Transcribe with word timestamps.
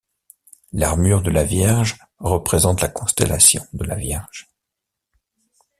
L‘armure 0.73 1.21
de 1.21 1.29
la 1.29 1.43
Vierge 1.43 1.95
représente 2.17 2.81
la 2.81 2.87
constellation 2.87 3.63
de 3.73 3.83
la 3.85 3.93
Vierge. 3.93 4.49